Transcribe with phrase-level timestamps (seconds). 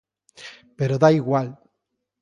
[0.77, 1.47] Pero dá igual.